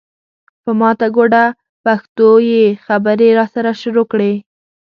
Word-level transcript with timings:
په 0.63 0.71
ماته 0.79 1.07
ګوډه 1.15 1.45
پښتو 1.83 2.29
یې 2.49 2.63
خبرې 2.85 3.29
راسره 3.39 3.71
شروع 3.81 4.05
کړې. 4.11 4.33